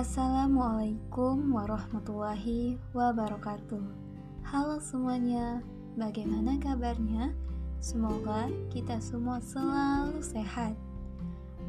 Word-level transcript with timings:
Assalamualaikum 0.00 1.52
warahmatullahi 1.52 2.80
wabarakatuh. 2.96 3.84
Halo 4.48 4.80
semuanya, 4.80 5.60
bagaimana 5.92 6.56
kabarnya? 6.56 7.36
Semoga 7.84 8.48
kita 8.72 8.96
semua 8.96 9.44
selalu 9.44 10.24
sehat. 10.24 10.72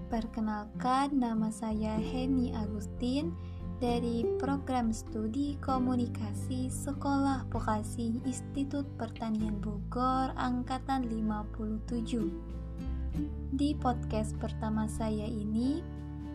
Perkenalkan, 0.07 1.11
nama 1.11 1.51
saya 1.51 1.99
Heni 1.99 2.55
Agustin 2.55 3.35
dari 3.83 4.23
Program 4.39 4.95
Studi 4.95 5.59
Komunikasi 5.59 6.71
Sekolah 6.71 7.43
Vokasi 7.51 8.23
Institut 8.23 8.87
Pertanian 8.95 9.59
Bogor 9.59 10.31
Angkatan 10.39 11.03
57. 11.11 12.31
Di 13.59 13.75
podcast 13.75 14.39
pertama 14.39 14.87
saya 14.87 15.27
ini, 15.27 15.83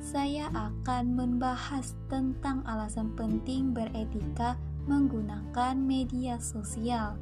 saya 0.06 0.46
akan 0.54 1.18
membahas 1.18 1.98
tentang 2.06 2.62
alasan 2.62 3.10
penting 3.18 3.74
beretika 3.74 4.54
menggunakan 4.86 5.74
media 5.74 6.38
sosial. 6.38 7.18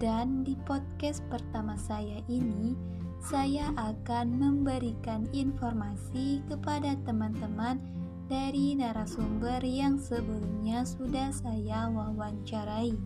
Dan 0.00 0.40
di 0.40 0.56
podcast 0.64 1.20
pertama 1.28 1.76
saya 1.76 2.24
ini, 2.32 2.72
saya 3.20 3.68
akan 3.76 4.40
memberikan 4.40 5.28
informasi 5.36 6.40
kepada 6.48 6.96
teman-teman 7.04 7.76
dari 8.24 8.72
narasumber 8.72 9.60
yang 9.60 10.00
sebelumnya 10.00 10.88
sudah 10.88 11.28
saya 11.28 11.92
wawancarai. 11.92 12.96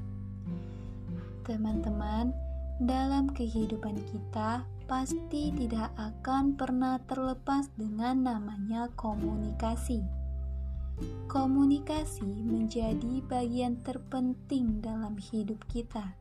Teman-teman, 1.42 2.30
dalam 2.78 3.34
kehidupan 3.34 3.98
kita, 4.14 4.62
pasti 4.92 5.48
tidak 5.56 5.88
akan 5.96 6.52
pernah 6.52 7.00
terlepas 7.08 7.72
dengan 7.80 8.28
namanya 8.28 8.92
komunikasi. 8.92 10.04
Komunikasi 11.32 12.28
menjadi 12.28 13.24
bagian 13.24 13.80
terpenting 13.80 14.84
dalam 14.84 15.16
hidup 15.16 15.64
kita. 15.72 16.12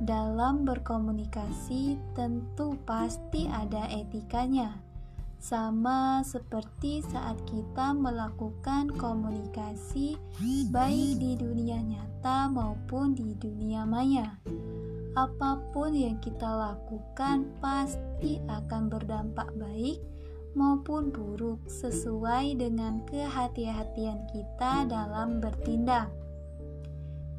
Dalam 0.00 0.64
berkomunikasi, 0.64 2.00
tentu 2.16 2.80
pasti 2.88 3.44
ada 3.52 3.84
etikanya, 3.92 4.80
sama 5.36 6.24
seperti 6.24 7.04
saat 7.04 7.36
kita 7.44 7.92
melakukan 7.92 8.96
komunikasi, 8.96 10.16
baik 10.72 11.20
di 11.20 11.36
dunia 11.36 11.76
nyata 11.84 12.48
maupun 12.48 13.12
di 13.12 13.36
dunia 13.36 13.84
maya 13.84 14.40
apa 15.18 15.58
pun 15.74 15.90
yang 15.90 16.18
kita 16.22 16.46
lakukan 16.46 17.50
pasti 17.58 18.38
akan 18.46 18.86
berdampak 18.86 19.50
baik 19.58 19.98
maupun 20.54 21.10
buruk 21.14 21.62
sesuai 21.66 22.58
dengan 22.58 23.02
kehati-hatian 23.06 24.26
kita 24.30 24.86
dalam 24.86 25.38
bertindak. 25.38 26.10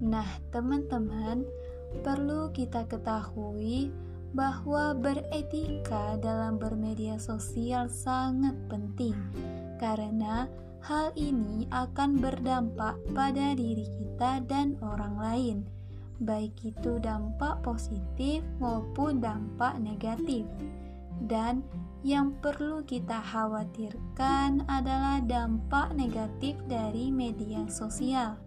Nah, 0.01 0.27
teman-teman, 0.49 1.43
perlu 2.01 2.49
kita 2.55 2.87
ketahui 2.87 3.91
bahwa 4.31 4.95
beretika 4.95 6.15
dalam 6.23 6.55
bermedia 6.55 7.19
sosial 7.19 7.91
sangat 7.91 8.55
penting 8.71 9.15
karena 9.75 10.47
hal 10.79 11.11
ini 11.19 11.67
akan 11.67 12.15
berdampak 12.15 12.95
pada 13.11 13.51
diri 13.53 13.83
kita 13.99 14.39
dan 14.47 14.79
orang 14.79 15.15
lain 15.19 15.57
baik 16.21 16.53
itu 16.61 17.01
dampak 17.01 17.59
positif 17.65 18.45
maupun 18.61 19.19
dampak 19.19 19.81
negatif. 19.81 20.45
Dan 21.21 21.61
yang 22.01 22.33
perlu 22.41 22.81
kita 22.81 23.21
khawatirkan 23.21 24.65
adalah 24.65 25.21
dampak 25.21 25.93
negatif 25.93 26.57
dari 26.65 27.13
media 27.13 27.61
sosial. 27.69 28.37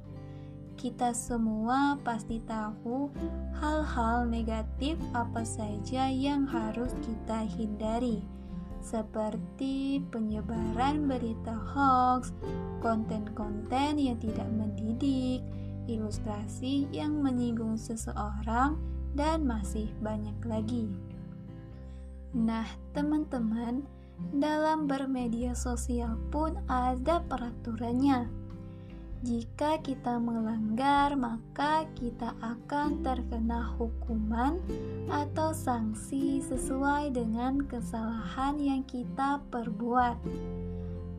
Kita 0.74 1.14
semua 1.14 1.94
pasti 2.02 2.42
tahu 2.42 3.14
hal-hal 3.62 4.26
negatif 4.26 4.98
apa 5.14 5.46
saja 5.46 6.10
yang 6.10 6.50
harus 6.50 6.90
kita 6.98 7.46
hindari, 7.46 8.26
seperti 8.82 10.02
penyebaran 10.10 11.06
berita 11.06 11.54
hoax, 11.54 12.34
konten-konten 12.82 14.02
yang 14.02 14.18
tidak 14.18 14.50
mendidik, 14.50 15.46
ilustrasi 15.86 16.88
yang 16.92 17.20
menyinggung 17.20 17.76
seseorang, 17.76 18.80
dan 19.14 19.46
masih 19.46 19.86
banyak 20.02 20.34
lagi. 20.42 20.90
Nah, 22.34 22.66
teman-teman, 22.90 23.86
dalam 24.34 24.90
bermedia 24.90 25.54
sosial 25.54 26.18
pun 26.34 26.58
ada 26.66 27.22
peraturannya. 27.22 28.26
Jika 29.24 29.80
kita 29.80 30.20
melanggar, 30.20 31.16
maka 31.16 31.88
kita 31.96 32.36
akan 32.44 33.00
terkena 33.00 33.72
hukuman 33.80 34.60
atau 35.08 35.56
sanksi 35.56 36.44
sesuai 36.44 37.16
dengan 37.16 37.64
kesalahan 37.64 38.60
yang 38.60 38.84
kita 38.84 39.40
perbuat. 39.48 40.20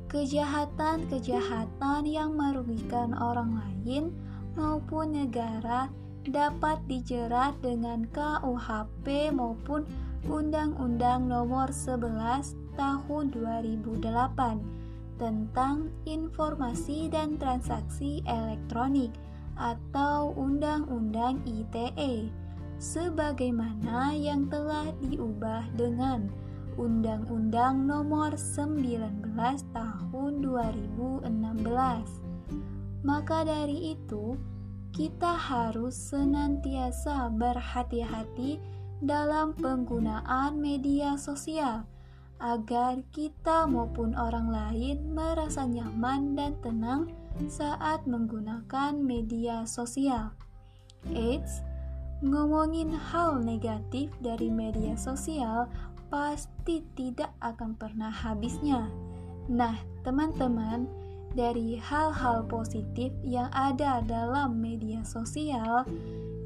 Kejahatan-kejahatan 0.06 2.06
yang 2.06 2.38
merugikan 2.38 3.18
orang 3.18 3.58
lain 3.58 4.14
maupun 4.55 5.13
negara 5.13 5.91
dapat 6.25 6.81
dijerat 6.89 7.59
dengan 7.61 8.09
KUHP 8.09 9.29
maupun 9.29 9.85
Undang-Undang 10.25 11.29
Nomor 11.29 11.69
11 11.69 12.57
Tahun 12.75 13.25
2008 13.31 15.21
tentang 15.21 15.93
Informasi 16.03 17.07
dan 17.07 17.39
Transaksi 17.39 18.19
Elektronik 18.25 19.13
atau 19.55 20.35
Undang-Undang 20.35 21.45
ITE 21.47 22.27
sebagaimana 22.81 24.11
yang 24.11 24.51
telah 24.51 24.91
diubah 24.99 25.63
dengan 25.79 26.27
Undang-Undang 26.75 27.87
Nomor 27.87 28.35
19 28.35 29.23
Tahun 29.72 30.31
2016. 30.43 32.25
Maka 33.05 33.45
dari 33.45 33.93
itu, 33.93 34.33
kita 34.89 35.38
harus 35.38 35.93
senantiasa 35.93 37.29
berhati-hati 37.29 38.57
dalam 39.05 39.53
penggunaan 39.53 40.57
media 40.57 41.13
sosial 41.13 41.85
agar 42.41 42.99
kita 43.13 43.69
maupun 43.69 44.17
orang 44.17 44.49
lain 44.49 45.13
merasa 45.13 45.69
nyaman 45.69 46.33
dan 46.33 46.57
tenang 46.66 47.13
saat 47.45 48.03
menggunakan 48.09 48.97
media 48.97 49.69
sosial. 49.69 50.33
Eits, 51.13 51.61
ngomongin 52.25 52.89
hal 52.89 53.37
negatif 53.37 54.09
dari 54.17 54.49
media 54.49 54.97
sosial 54.97 55.69
pasti 56.09 56.81
tidak 56.97 57.29
akan 57.43 57.77
pernah 57.77 58.09
habisnya. 58.09 58.89
Nah, 59.45 59.77
teman-teman, 60.01 60.89
dari 61.35 61.75
hal-hal 61.75 62.47
positif 62.47 63.12
yang 63.22 63.51
ada 63.51 64.00
dalam 64.07 64.57
media 64.63 65.03
sosial, 65.03 65.84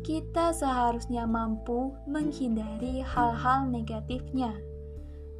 kita 0.01 0.49
seharusnya 0.51 1.29
mampu 1.29 1.93
menghindari 2.09 3.05
hal-hal 3.05 3.69
negatifnya. 3.69 4.57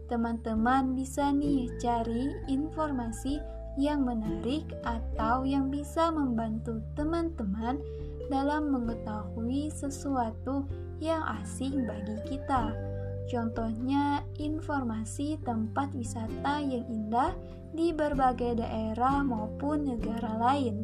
Teman-teman 0.05 0.93
bisa 0.93 1.33
nih 1.33 1.69
cari 1.81 2.29
informasi 2.49 3.41
yang 3.77 4.05
menarik 4.05 4.65
atau 4.85 5.45
yang 5.45 5.73
bisa 5.73 6.13
membantu 6.13 6.81
teman-teman 6.93 7.81
dalam 8.29 8.69
mengetahui 8.69 9.73
sesuatu 9.73 10.65
yang 11.01 11.25
asing 11.41 11.85
bagi 11.89 12.17
kita. 12.25 12.88
Contohnya, 13.29 14.25
informasi 14.41 15.37
tempat 15.45 15.93
wisata 15.93 16.65
yang 16.65 16.81
indah 16.89 17.37
di 17.77 17.93
berbagai 17.93 18.57
daerah 18.57 19.21
maupun 19.21 19.85
negara 19.85 20.33
lain, 20.41 20.81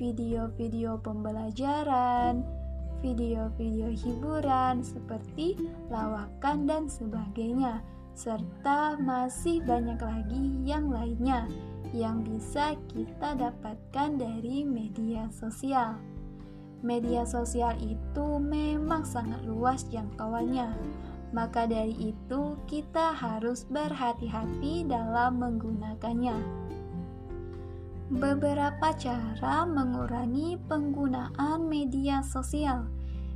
video-video 0.00 0.96
pembelajaran, 1.04 2.40
video-video 3.04 3.92
hiburan 3.92 4.80
seperti 4.80 5.60
lawakan 5.92 6.64
dan 6.64 6.88
sebagainya, 6.88 7.84
serta 8.16 8.96
masih 8.96 9.60
banyak 9.60 10.00
lagi 10.00 10.44
yang 10.64 10.88
lainnya 10.88 11.44
yang 11.92 12.24
bisa 12.24 12.72
kita 12.88 13.36
dapatkan 13.36 14.16
dari 14.16 14.64
media 14.64 15.28
sosial. 15.28 16.00
Media 16.80 17.28
sosial 17.28 17.76
itu 17.84 18.40
memang 18.40 19.04
sangat 19.04 19.44
luas 19.44 19.84
jangkauannya 19.92 20.72
maka 21.34 21.66
dari 21.66 22.14
itu, 22.14 22.54
kita 22.70 23.14
harus 23.14 23.66
berhati-hati 23.66 24.86
dalam 24.86 25.42
menggunakannya. 25.42 26.38
Beberapa 28.06 28.94
cara 28.94 29.66
mengurangi 29.66 30.54
penggunaan 30.70 31.66
media 31.66 32.22
sosial, 32.22 32.86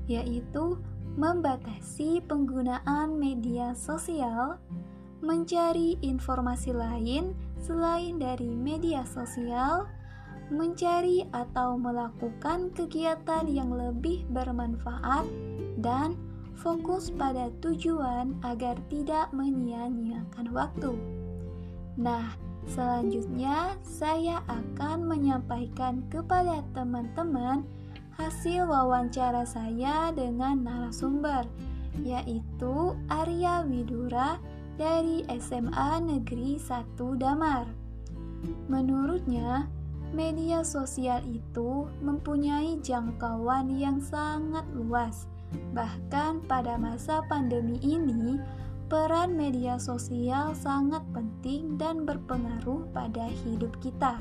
yaitu 0.07 0.79
membatasi 1.19 2.23
penggunaan 2.31 3.19
media 3.19 3.75
sosial, 3.75 4.63
mencari 5.21 5.99
informasi 6.01 6.71
lain 6.71 7.35
selain 7.59 8.23
dari 8.23 8.55
media 8.55 9.03
sosial, 9.03 9.91
mencari 10.55 11.27
atau 11.35 11.75
melakukan 11.75 12.71
kegiatan 12.75 13.47
yang 13.51 13.75
lebih 13.75 14.23
bermanfaat, 14.31 15.27
dan 15.83 16.15
fokus 16.61 17.09
pada 17.09 17.49
tujuan 17.65 18.37
agar 18.45 18.77
tidak 18.93 19.33
menyia-nyiakan 19.33 20.47
waktu. 20.53 20.93
Nah, 21.97 22.37
selanjutnya 22.69 23.81
saya 23.81 24.45
akan 24.45 25.09
menyampaikan 25.09 26.05
kepada 26.13 26.61
teman-teman 26.77 27.65
hasil 28.21 28.69
wawancara 28.69 29.49
saya 29.49 30.13
dengan 30.13 30.61
narasumber, 30.61 31.49
yaitu 32.05 32.93
Arya 33.09 33.65
Widura 33.65 34.37
dari 34.77 35.25
SMA 35.41 36.05
Negeri 36.05 36.61
1 36.61 36.97
Damar. 37.17 37.65
Menurutnya, 38.69 39.69
media 40.13 40.61
sosial 40.61 41.25
itu 41.25 41.89
mempunyai 42.05 42.81
jangkauan 42.85 43.73
yang 43.77 44.01
sangat 44.05 44.65
luas. 44.77 45.29
Bahkan 45.75 46.51
pada 46.51 46.75
masa 46.79 47.23
pandemi 47.31 47.79
ini, 47.83 48.39
peran 48.91 49.39
media 49.39 49.79
sosial 49.79 50.51
sangat 50.59 51.03
penting 51.15 51.79
dan 51.79 52.03
berpengaruh 52.03 52.91
pada 52.91 53.31
hidup 53.47 53.71
kita. 53.79 54.19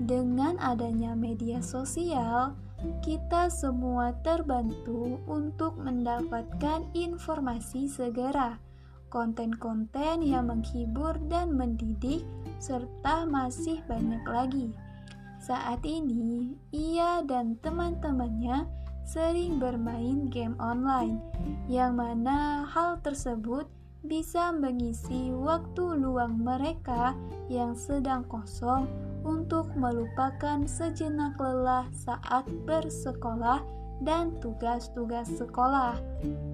Dengan 0.00 0.56
adanya 0.60 1.12
media 1.12 1.60
sosial, 1.64 2.56
kita 3.04 3.52
semua 3.52 4.16
terbantu 4.24 5.20
untuk 5.28 5.76
mendapatkan 5.76 6.88
informasi 6.96 7.88
segera, 7.88 8.56
konten-konten 9.12 10.24
yang 10.24 10.48
menghibur 10.48 11.20
dan 11.28 11.52
mendidik, 11.52 12.24
serta 12.56 13.28
masih 13.28 13.84
banyak 13.84 14.24
lagi. 14.24 14.68
Saat 15.40 15.84
ini, 15.84 16.56
ia 16.72 17.24
dan 17.24 17.56
teman-temannya 17.60 18.79
sering 19.04 19.58
bermain 19.58 20.28
game 20.28 20.54
online, 20.60 21.20
yang 21.66 21.98
mana 21.98 22.64
hal 22.68 22.98
tersebut 23.00 23.66
bisa 24.00 24.48
mengisi 24.50 25.28
waktu 25.28 26.00
luang 26.00 26.40
mereka 26.40 27.12
yang 27.52 27.76
sedang 27.76 28.24
kosong 28.24 28.88
untuk 29.20 29.68
melupakan 29.76 30.64
sejenak 30.64 31.36
lelah 31.36 31.84
saat 31.92 32.48
bersekolah 32.64 33.60
dan 34.00 34.32
tugas-tugas 34.40 35.28
sekolah. 35.36 36.00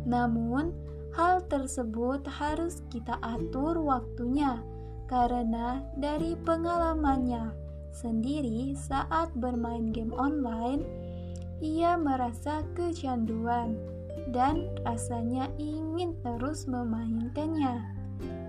Namun, 0.02 0.74
hal 1.14 1.46
tersebut 1.46 2.26
harus 2.26 2.82
kita 2.90 3.16
atur 3.22 3.78
waktunya 3.78 4.58
karena 5.06 5.86
dari 5.94 6.34
pengalamannya 6.42 7.54
sendiri 7.94 8.74
saat 8.74 9.30
bermain 9.38 9.94
game 9.94 10.12
online 10.12 10.82
ia 11.60 11.96
merasa 11.96 12.62
kecanduan 12.76 13.76
dan 14.34 14.66
rasanya 14.84 15.48
ingin 15.56 16.12
terus 16.20 16.66
memainkannya. 16.68 17.80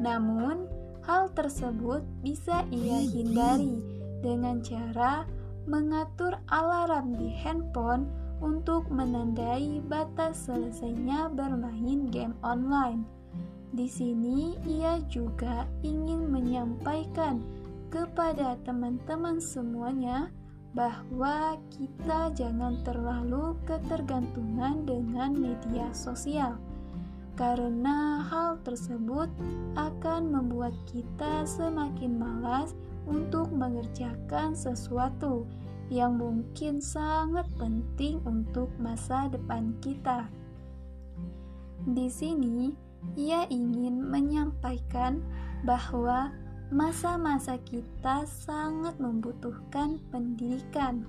Namun, 0.02 0.68
hal 1.06 1.32
tersebut 1.32 2.04
bisa 2.26 2.68
ia 2.74 3.00
hindari 3.04 3.80
dengan 4.20 4.60
cara 4.60 5.24
mengatur 5.68 6.36
alarm 6.52 7.16
di 7.20 7.32
handphone 7.32 8.08
untuk 8.40 8.86
menandai 8.88 9.82
batas 9.86 10.48
selesainya 10.48 11.32
bermain 11.34 12.08
game 12.12 12.38
online. 12.46 13.04
Di 13.76 13.90
sini, 13.90 14.56
ia 14.64 15.04
juga 15.12 15.68
ingin 15.84 16.32
menyampaikan 16.32 17.44
kepada 17.92 18.56
teman-teman 18.64 19.40
semuanya 19.44 20.32
bahwa 20.76 21.56
kita 21.72 22.32
jangan 22.36 22.80
terlalu 22.84 23.56
ketergantungan 23.68 24.84
dengan 24.84 25.32
media 25.34 25.90
sosial, 25.94 26.60
karena 27.38 28.26
hal 28.26 28.58
tersebut 28.66 29.30
akan 29.78 30.22
membuat 30.34 30.74
kita 30.90 31.46
semakin 31.46 32.18
malas 32.18 32.74
untuk 33.08 33.48
mengerjakan 33.54 34.58
sesuatu 34.58 35.48
yang 35.88 36.20
mungkin 36.20 36.84
sangat 36.84 37.48
penting 37.56 38.20
untuk 38.28 38.68
masa 38.82 39.32
depan 39.32 39.72
kita. 39.80 40.28
Di 41.88 42.12
sini, 42.12 42.76
ia 43.16 43.48
ingin 43.48 44.04
menyampaikan 44.04 45.24
bahwa 45.64 46.36
masa-masa 46.68 47.56
kita 47.64 48.28
sangat 48.28 49.00
membutuhkan 49.00 50.04
pendidikan, 50.12 51.08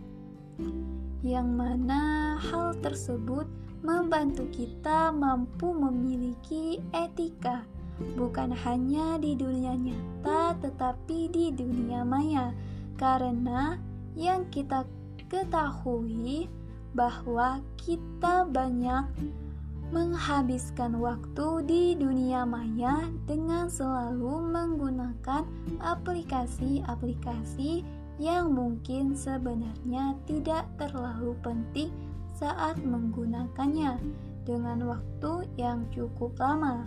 yang 1.27 1.51
mana 1.59 2.35
hal 2.39 2.79
tersebut 2.79 3.47
membantu 3.83 4.47
kita 4.55 5.11
mampu 5.11 5.75
memiliki 5.75 6.79
etika, 6.95 7.67
bukan 8.15 8.55
hanya 8.55 9.19
di 9.19 9.35
dunia 9.35 9.75
nyata, 9.75 10.55
tetapi 10.63 11.27
di 11.31 11.51
dunia 11.51 12.07
maya, 12.07 12.55
karena 12.95 13.79
yang 14.15 14.47
kita 14.55 14.87
ketahui 15.27 16.47
bahwa 16.95 17.59
kita 17.79 18.47
banyak 18.47 19.07
menghabiskan 19.89 21.01
waktu 21.01 21.65
di 21.65 21.83
dunia 21.97 22.45
maya 22.45 23.09
dengan 23.25 23.73
selalu 23.73 24.53
menggunakan 24.53 25.49
aplikasi-aplikasi 25.81 27.81
yang 28.21 28.53
mungkin 28.53 29.17
sebenarnya 29.17 30.13
tidak 30.29 30.69
terlalu 30.77 31.33
penting 31.41 31.89
saat 32.37 32.77
menggunakannya 32.85 33.97
dengan 34.45 34.85
waktu 34.85 35.49
yang 35.57 35.89
cukup 35.95 36.37
lama. 36.37 36.85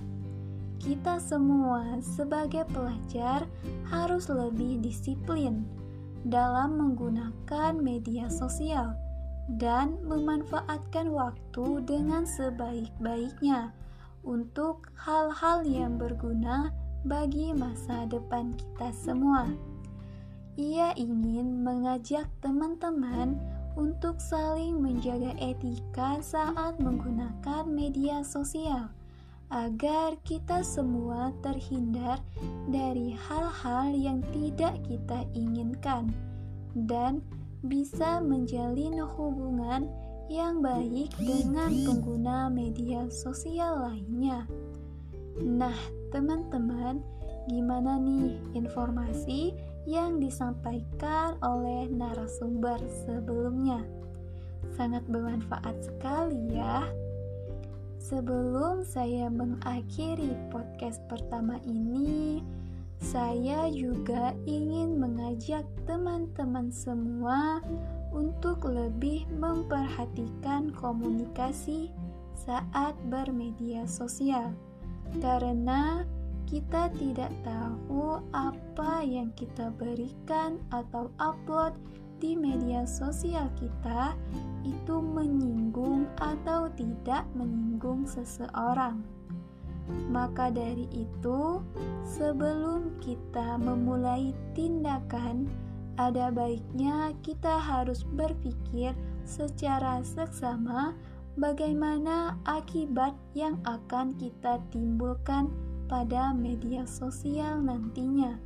Kita 0.82 1.22
semua 1.22 2.02
sebagai 2.02 2.66
pelajar 2.70 3.46
harus 3.90 4.30
lebih 4.30 4.82
disiplin 4.82 5.66
dalam 6.26 6.78
menggunakan 6.78 7.78
media 7.78 8.30
sosial 8.30 8.94
dan 9.60 10.00
memanfaatkan 10.08 11.12
waktu 11.12 11.84
dengan 11.84 12.24
sebaik-baiknya 12.24 13.76
untuk 14.24 14.88
hal-hal 14.96 15.66
yang 15.66 15.98
berguna 15.98 16.70
bagi 17.04 17.52
masa 17.52 18.06
depan 18.06 18.54
kita 18.54 18.94
semua. 18.94 19.50
Ia 20.60 20.94
ingin 20.94 21.66
mengajak 21.66 22.30
teman-teman 22.44 23.40
untuk 23.80 24.20
saling 24.20 24.78
menjaga 24.84 25.32
etika 25.40 26.20
saat 26.20 26.78
menggunakan 26.78 27.64
media 27.66 28.20
sosial, 28.22 28.92
agar 29.48 30.20
kita 30.28 30.60
semua 30.62 31.32
terhindar 31.40 32.20
dari 32.68 33.16
hal-hal 33.16 33.96
yang 33.96 34.20
tidak 34.36 34.76
kita 34.86 35.24
inginkan 35.32 36.12
dan 36.76 37.24
bisa 37.62 38.18
menjalin 38.22 38.98
hubungan 39.06 39.86
yang 40.32 40.64
baik 40.64 41.14
dengan 41.22 41.70
pengguna 41.86 42.48
media 42.50 43.06
sosial 43.12 43.86
lainnya. 43.86 44.48
Nah, 45.38 45.76
teman-teman, 46.10 47.04
gimana 47.52 48.02
nih 48.02 48.40
informasi 48.58 49.54
yang 49.86 50.18
disampaikan 50.18 51.38
oleh 51.46 51.90
narasumber 51.92 52.80
sebelumnya? 53.06 53.84
Sangat 54.74 55.06
bermanfaat 55.12 55.76
sekali 55.84 56.58
ya. 56.58 56.88
Sebelum 58.02 58.82
saya 58.82 59.30
mengakhiri 59.30 60.34
podcast 60.50 61.04
pertama 61.06 61.62
ini, 61.70 62.42
saya 63.02 63.68
juga 63.74 64.38
ingin 64.46 65.02
mengajak 65.02 65.66
teman-teman 65.90 66.70
semua 66.70 67.60
untuk 68.14 68.62
lebih 68.70 69.26
memperhatikan 69.34 70.70
komunikasi 70.78 71.90
saat 72.38 72.94
bermedia 73.10 73.90
sosial, 73.90 74.54
karena 75.18 76.06
kita 76.46 76.94
tidak 77.00 77.34
tahu 77.42 78.22
apa 78.38 79.02
yang 79.02 79.34
kita 79.34 79.74
berikan 79.76 80.62
atau 80.70 81.10
upload 81.18 81.74
di 82.22 82.38
media 82.38 82.86
sosial 82.86 83.50
kita 83.58 84.14
itu 84.62 85.02
menyinggung 85.02 86.06
atau 86.22 86.70
tidak 86.78 87.26
menyinggung 87.34 88.06
seseorang. 88.06 89.02
Maka 90.12 90.52
dari 90.52 90.88
itu, 90.94 91.60
sebelum 92.06 92.96
kita 93.04 93.60
memulai 93.60 94.32
tindakan, 94.54 95.48
ada 96.00 96.32
baiknya 96.32 97.12
kita 97.22 97.60
harus 97.60 98.08
berpikir 98.16 98.96
secara 99.28 100.02
seksama 100.02 100.96
bagaimana 101.40 102.40
akibat 102.48 103.16
yang 103.38 103.60
akan 103.68 104.16
kita 104.18 104.60
timbulkan 104.74 105.52
pada 105.92 106.32
media 106.32 106.88
sosial 106.88 107.60
nantinya, 107.60 108.40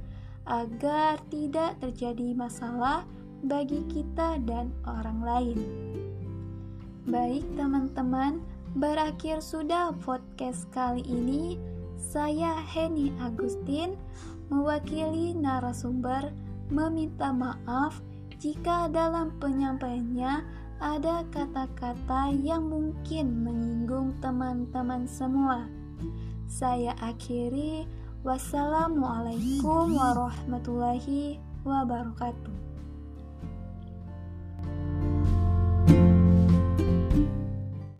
agar 0.46 1.22
tidak 1.30 1.78
terjadi 1.82 2.34
masalah 2.34 3.06
bagi 3.46 3.86
kita 3.90 4.42
dan 4.46 4.74
orang 4.86 5.20
lain. 5.22 5.60
Baik, 7.06 7.46
teman-teman, 7.54 8.42
berakhir 8.76 9.40
sudah 9.40 9.96
podcast 10.04 10.68
kali 10.76 11.02
ini. 11.08 11.56
Saya 11.96 12.60
Heni 12.60 13.12
Agustin, 13.24 13.96
mewakili 14.52 15.32
narasumber, 15.32 16.36
meminta 16.68 17.32
maaf 17.32 18.04
jika 18.36 18.92
dalam 18.92 19.32
penyampaiannya 19.40 20.44
ada 20.84 21.24
kata-kata 21.32 22.36
yang 22.36 22.68
mungkin 22.68 23.48
menyinggung 23.48 24.12
teman-teman 24.20 25.08
semua. 25.08 25.72
Saya 26.52 26.92
akhiri, 27.00 27.88
wassalamualaikum 28.28 29.96
warahmatullahi 29.96 31.40
wabarakatuh. 31.64 32.55